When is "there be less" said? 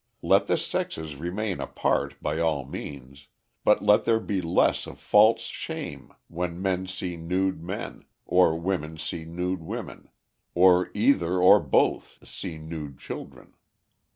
4.03-4.87